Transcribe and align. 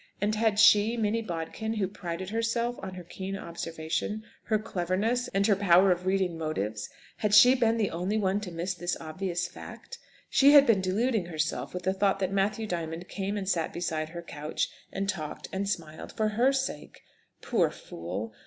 And 0.19 0.33
had 0.33 0.57
she 0.57 0.97
Minnie 0.97 1.21
Bodkin, 1.21 1.75
who 1.75 1.87
prided 1.87 2.31
herself 2.31 2.79
on 2.81 2.95
her 2.95 3.03
keen 3.03 3.37
observation, 3.37 4.23
her 4.45 4.57
cleverness, 4.57 5.27
and 5.27 5.45
her 5.45 5.55
power 5.55 5.91
of 5.91 6.07
reading 6.07 6.39
motives 6.39 6.89
had 7.17 7.35
she 7.35 7.53
been 7.53 7.77
the 7.77 7.91
only 7.91 8.17
one 8.17 8.41
to 8.41 8.51
miss 8.51 8.73
this 8.73 8.97
obvious 8.99 9.47
fact? 9.47 9.99
She 10.27 10.53
had 10.53 10.65
been 10.65 10.81
deluding 10.81 11.25
herself 11.25 11.71
with 11.71 11.83
the 11.83 11.93
thought 11.93 12.17
that 12.17 12.33
Matthew 12.33 12.65
Diamond 12.65 13.09
came 13.09 13.37
and 13.37 13.47
sat 13.47 13.71
beside 13.71 14.09
her 14.09 14.23
couch, 14.23 14.69
and 14.91 15.07
talked, 15.07 15.47
and 15.53 15.69
smiled 15.69 16.11
for 16.13 16.29
her 16.29 16.51
sake! 16.51 17.03
Poor 17.43 17.69
fool! 17.69 18.33